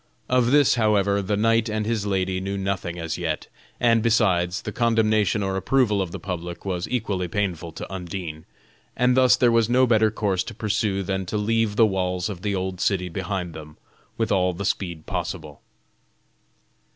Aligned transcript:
Of 0.29 0.49
this, 0.49 0.73
however, 0.81 1.21
the 1.21 1.37
knight 1.37 1.69
and 1.69 1.85
his 1.85 2.07
lady 2.07 2.39
knew 2.41 2.57
nothing 2.57 2.97
as 2.97 3.19
yet; 3.19 3.45
and, 3.79 4.01
besides, 4.01 4.63
the 4.63 4.71
condemnation 4.71 5.43
or 5.43 5.55
approval 5.55 6.01
of 6.01 6.11
the 6.11 6.17
public 6.19 6.65
was 6.65 6.89
equally 6.89 7.27
painful 7.27 7.71
to 7.73 7.93
Undine, 7.93 8.47
and 8.97 9.15
thus 9.15 9.35
there 9.35 9.51
was 9.51 9.69
no 9.69 9.85
better 9.85 10.09
course 10.09 10.43
to 10.45 10.55
pursue 10.55 11.03
than 11.03 11.27
to 11.27 11.37
leave 11.37 11.75
the 11.75 11.85
walls 11.85 12.29
of 12.29 12.41
the 12.41 12.55
old 12.55 12.81
city 12.81 13.09
behind 13.09 13.53
them 13.53 13.77
with 14.17 14.31
all 14.31 14.53
the 14.53 14.65
speed 14.65 15.05
possible. 15.05 15.61